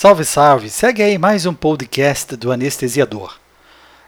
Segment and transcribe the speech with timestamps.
[0.00, 0.70] Salve, salve!
[0.70, 3.38] Segue aí mais um podcast do Anestesiador.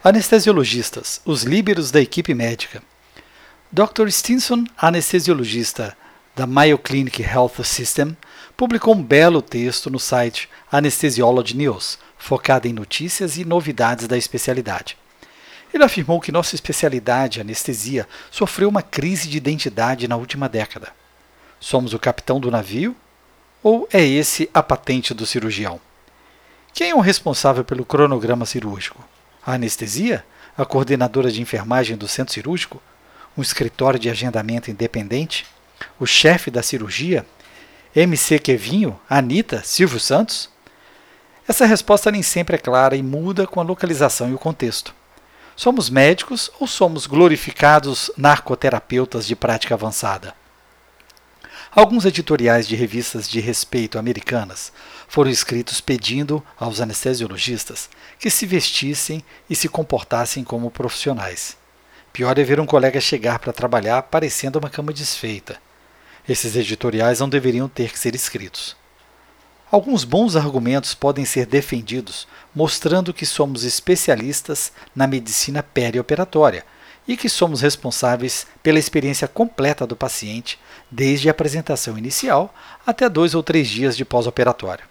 [0.03, 2.83] Anestesiologistas, os líberos da equipe médica.
[3.71, 4.09] Dr.
[4.09, 5.95] Stinson, anestesiologista
[6.35, 8.17] da Mayo Clinic Health System,
[8.57, 14.97] publicou um belo texto no site Anesthesiology News, focado em notícias e novidades da especialidade.
[15.75, 20.89] Ele afirmou que nossa especialidade, anestesia, sofreu uma crise de identidade na última década.
[21.61, 22.97] Somos o capitão do navio
[23.63, 25.81] ou é esse a patente do cirurgião?
[26.75, 29.05] Quem é o responsável pelo cronograma cirúrgico?
[29.45, 30.25] A anestesia?
[30.57, 32.83] A coordenadora de enfermagem do centro cirúrgico?
[33.37, 35.47] Um escritório de agendamento independente?
[35.99, 37.25] O chefe da cirurgia?
[37.95, 38.99] MC Kevinho?
[39.09, 39.63] Anitta?
[39.65, 40.51] Silvio Santos?
[41.47, 44.95] Essa resposta nem sempre é clara e muda com a localização e o contexto.
[45.55, 50.35] Somos médicos ou somos glorificados narcoterapeutas de prática avançada?
[51.75, 54.71] Alguns editoriais de revistas de respeito americanas
[55.09, 61.57] foram escritos pedindo aos anestesiologistas que se vestissem e se comportassem como profissionais.
[62.13, 65.57] Pior é ver um colega chegar para trabalhar parecendo uma cama desfeita.
[66.29, 68.77] Esses editoriais não deveriam ter que ser escritos.
[69.71, 76.67] Alguns bons argumentos podem ser defendidos mostrando que somos especialistas na medicina perioperatória
[77.07, 80.59] e que somos responsáveis pela experiência completa do paciente,
[80.91, 82.55] desde a apresentação inicial
[82.87, 84.85] até dois ou três dias de pós-operatório.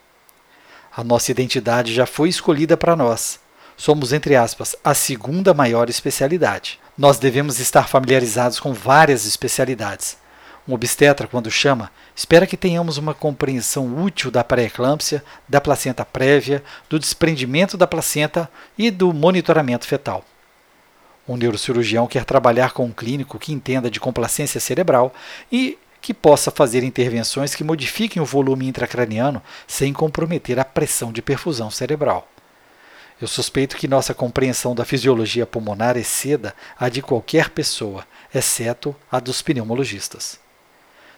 [0.95, 3.39] A nossa identidade já foi escolhida para nós.
[3.77, 6.79] Somos, entre aspas, a segunda maior especialidade.
[6.97, 10.17] Nós devemos estar familiarizados com várias especialidades.
[10.67, 16.63] Um obstetra, quando chama, espera que tenhamos uma compreensão útil da pré-eclâmpsia, da placenta prévia,
[16.89, 20.23] do desprendimento da placenta e do monitoramento fetal.
[21.27, 25.13] Um neurocirurgião quer trabalhar com um clínico que entenda de complacência cerebral
[25.51, 31.21] e que possa fazer intervenções que modifiquem o volume intracraniano sem comprometer a pressão de
[31.21, 32.27] perfusão cerebral.
[33.21, 39.19] Eu suspeito que nossa compreensão da fisiologia pulmonar exceda a de qualquer pessoa, exceto a
[39.19, 40.39] dos pneumologistas.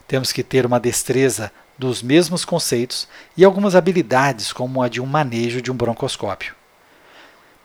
[0.06, 5.06] Temos que ter uma destreza dos mesmos conceitos e algumas habilidades, como a de um
[5.06, 6.54] manejo de um broncoscópio.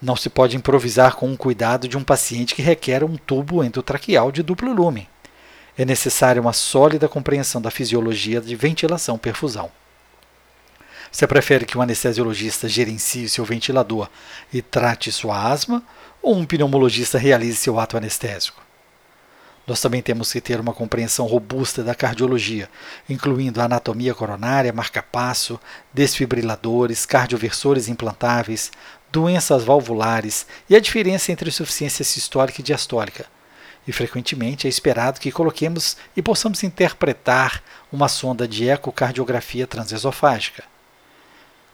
[0.01, 4.31] Não se pode improvisar com o cuidado de um paciente que requer um tubo endotraqueal
[4.31, 5.07] de duplo lumen.
[5.77, 9.69] É necessária uma sólida compreensão da fisiologia de ventilação-perfusão.
[11.11, 14.09] Você prefere que um anestesiologista gerencie seu ventilador
[14.53, 15.83] e trate sua asma
[16.21, 18.61] ou um pneumologista realize seu ato anestésico?
[19.69, 22.67] Nós também temos que ter uma compreensão robusta da cardiologia,
[23.07, 25.59] incluindo a anatomia coronária, marca-passo,
[25.93, 28.71] desfibriladores, cardioversores implantáveis,
[29.11, 33.25] doenças valvulares e a diferença entre insuficiência sistólica e diastólica.
[33.87, 40.63] E frequentemente é esperado que coloquemos e possamos interpretar uma sonda de ecocardiografia transesofágica.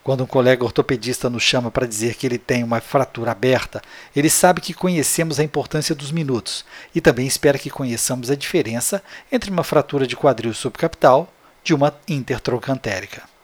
[0.05, 3.81] Quando um colega ortopedista nos chama para dizer que ele tem uma fratura aberta,
[4.15, 6.63] ele sabe que conhecemos a importância dos minutos
[6.93, 11.27] e também espera que conheçamos a diferença entre uma fratura de quadril subcapital
[11.63, 13.34] de uma intertroncantérica.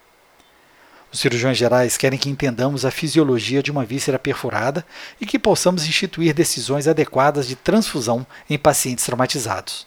[1.12, 4.86] Os cirurgiões gerais querem que entendamos a fisiologia de uma víscera perfurada
[5.20, 9.86] e que possamos instituir decisões adequadas de transfusão em pacientes traumatizados.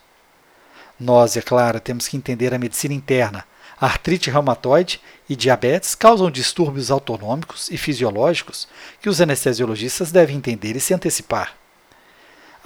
[1.01, 3.45] Nós, é claro, temos que entender a medicina interna.
[3.81, 8.69] Artrite reumatoide e diabetes causam distúrbios autonômicos e fisiológicos
[9.01, 11.64] que os anestesiologistas devem entender e se antecipar.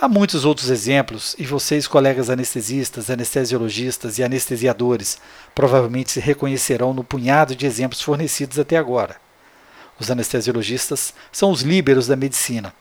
[0.01, 5.19] Há muitos outros exemplos, e vocês, colegas anestesistas, anestesiologistas e anestesiadores,
[5.57, 9.17] provavelmente se reconhecerão no punhado de exemplos fornecidos até agora.
[9.99, 12.73] Os anestesiologistas são os líberos da medicina,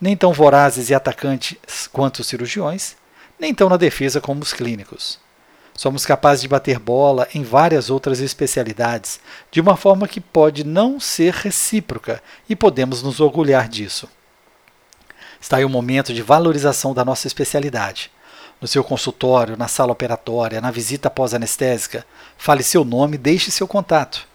[0.00, 2.94] nem tão vorazes e atacantes quanto os cirurgiões,
[3.36, 5.18] nem tão na defesa como os clínicos.
[5.74, 9.18] Somos capazes de bater bola em várias outras especialidades,
[9.50, 14.08] de uma forma que pode não ser recíproca, e podemos nos orgulhar disso.
[15.44, 18.10] Está aí o momento de valorização da nossa especialidade.
[18.62, 22.06] No seu consultório, na sala operatória, na visita pós-anestésica,
[22.38, 24.26] fale seu nome e deixe seu contato.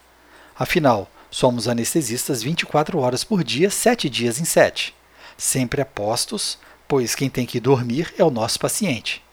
[0.55, 4.93] Afinal, somos anestesistas 24 horas por dia, 7 dias em 7.
[5.35, 9.23] Sempre apostos, pois quem tem que dormir é o nosso paciente.